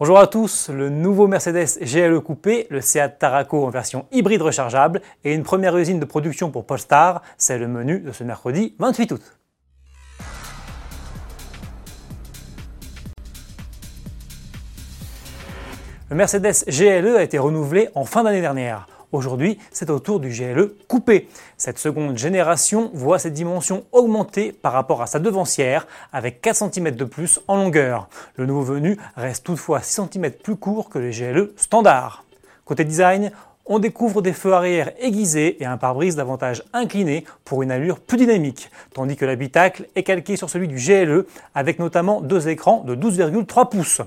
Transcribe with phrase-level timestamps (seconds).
[0.00, 5.02] Bonjour à tous, le nouveau Mercedes GLE coupé, le Seat Tarraco en version hybride rechargeable
[5.24, 9.10] et une première usine de production pour Polestar, c'est le menu de ce mercredi 28
[9.10, 9.22] août.
[16.10, 18.97] Le Mercedes GLE a été renouvelé en fin d'année dernière.
[19.10, 21.28] Aujourd'hui, c'est au tour du GLE coupé.
[21.56, 26.90] Cette seconde génération voit ses dimensions augmenter par rapport à sa devancière avec 4 cm
[26.90, 28.10] de plus en longueur.
[28.36, 32.24] Le nouveau venu reste toutefois 6 cm plus court que le GLE standard.
[32.66, 33.32] Côté design,
[33.64, 38.18] on découvre des feux arrière aiguisés et un pare-brise davantage incliné pour une allure plus
[38.18, 42.94] dynamique, tandis que l'habitacle est calqué sur celui du GLE avec notamment deux écrans de
[42.94, 44.02] 12,3 pouces.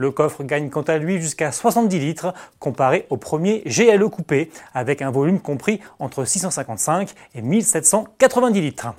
[0.00, 5.02] Le coffre gagne quant à lui jusqu'à 70 litres comparé au premier GLE coupé avec
[5.02, 8.94] un volume compris entre 655 et 1790 litres.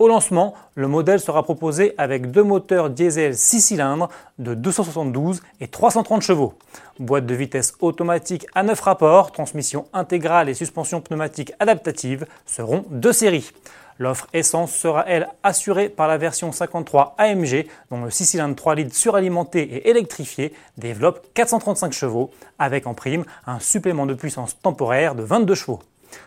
[0.00, 4.08] Au lancement, le modèle sera proposé avec deux moteurs diesel 6 cylindres
[4.40, 6.54] de 272 et 330 chevaux.
[6.98, 13.12] Boîte de vitesse automatique à 9 rapports, transmission intégrale et suspension pneumatique adaptative seront de
[13.12, 13.52] série.
[13.98, 18.74] L'offre essence sera, elle, assurée par la version 53 AMG, dont le 6 cylindres 3
[18.74, 25.14] litres suralimenté et électrifié développe 435 chevaux, avec en prime un supplément de puissance temporaire
[25.14, 25.80] de 22 chevaux.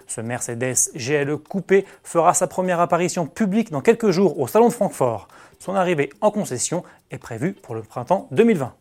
[0.07, 4.73] Ce Mercedes GLE coupé fera sa première apparition publique dans quelques jours au Salon de
[4.73, 5.27] Francfort.
[5.59, 8.73] Son arrivée en concession est prévue pour le printemps 2020.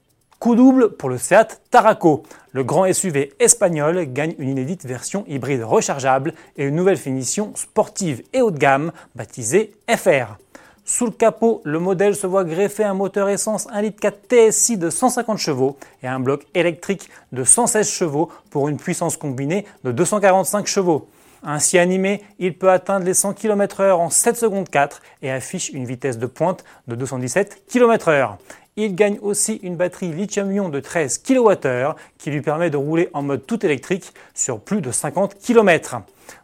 [0.45, 2.23] Coup double pour le Seat Tarraco.
[2.53, 8.23] Le grand SUV espagnol gagne une inédite version hybride rechargeable et une nouvelle finition sportive
[8.35, 10.37] et haut de gamme baptisée FR.
[10.85, 14.91] Sous le capot, le modèle se voit greffer un moteur essence 1.4 litre TSI de
[14.91, 20.67] 150 chevaux et un bloc électrique de 116 chevaux pour une puissance combinée de 245
[20.67, 21.09] chevaux.
[21.47, 25.85] Ainsi animé, il peut atteindre les 100 km/h en 7 secondes 4 et affiche une
[25.85, 28.37] vitesse de pointe de 217 km/h.
[28.77, 33.23] Il gagne aussi une batterie lithium-ion de 13 kWh qui lui permet de rouler en
[33.23, 35.97] mode tout électrique sur plus de 50 km.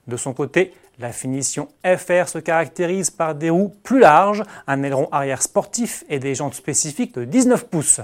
[0.06, 5.08] De son côté, la finition FR se caractérise par des roues plus larges, un aileron
[5.12, 8.02] arrière sportif et des jantes spécifiques de 19 pouces.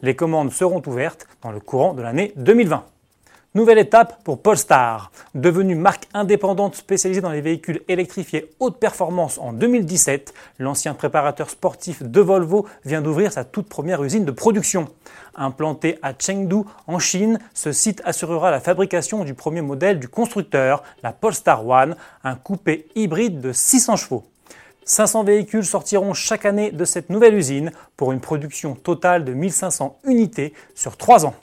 [0.00, 2.84] Les commandes seront ouvertes dans le courant de l'année 2020.
[3.56, 5.10] Nouvelle étape pour Polestar.
[5.34, 12.02] Devenue marque indépendante spécialisée dans les véhicules électrifiés haute performance en 2017, l'ancien préparateur sportif
[12.02, 14.88] de Volvo vient d'ouvrir sa toute première usine de production.
[15.36, 20.82] Implanté à Chengdu, en Chine, ce site assurera la fabrication du premier modèle du constructeur,
[21.02, 24.26] la Polestar One, un coupé hybride de 600 chevaux.
[24.84, 29.98] 500 véhicules sortiront chaque année de cette nouvelle usine pour une production totale de 1500
[30.04, 31.34] unités sur 3 ans.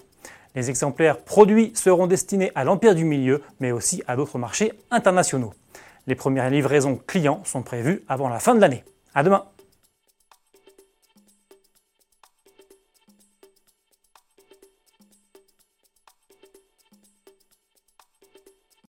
[0.56, 5.54] Les exemplaires produits seront destinés à l'Empire du Milieu, mais aussi à d'autres marchés internationaux.
[6.06, 8.84] Les premières livraisons clients sont prévues avant la fin de l'année.
[9.16, 9.46] À demain!